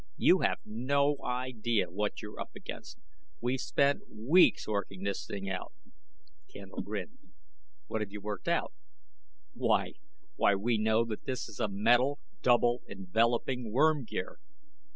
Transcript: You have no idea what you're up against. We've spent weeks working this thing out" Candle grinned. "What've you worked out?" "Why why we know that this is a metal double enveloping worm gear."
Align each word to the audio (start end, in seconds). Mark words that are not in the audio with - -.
You 0.17 0.39
have 0.39 0.57
no 0.65 1.17
idea 1.23 1.91
what 1.91 2.23
you're 2.23 2.39
up 2.39 2.55
against. 2.55 2.97
We've 3.39 3.59
spent 3.61 4.01
weeks 4.09 4.67
working 4.67 5.03
this 5.03 5.27
thing 5.27 5.47
out" 5.47 5.73
Candle 6.51 6.81
grinned. 6.81 7.19
"What've 7.85 8.09
you 8.11 8.19
worked 8.19 8.47
out?" 8.47 8.73
"Why 9.53 9.93
why 10.37 10.55
we 10.55 10.79
know 10.79 11.05
that 11.05 11.25
this 11.25 11.47
is 11.47 11.59
a 11.59 11.67
metal 11.67 12.17
double 12.41 12.81
enveloping 12.89 13.71
worm 13.71 14.03
gear." 14.03 14.39